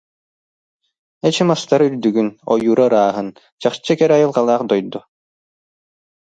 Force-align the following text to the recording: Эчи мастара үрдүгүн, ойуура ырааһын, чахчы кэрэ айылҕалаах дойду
Эчи 1.27 1.43
мастара 1.49 1.83
үрдүгүн, 1.89 2.29
ойуура 2.53 2.83
ырааһын, 2.89 3.27
чахчы 3.61 3.93
кэрэ 3.99 4.13
айылҕалаах 4.17 4.61
дойду 4.69 4.99